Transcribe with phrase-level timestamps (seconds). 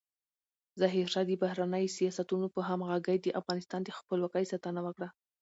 [0.79, 5.09] ظاهرشاه د بهرنیو سیاستونو په همغږۍ د افغانستان د خپلواکۍ ساتنه وکړه.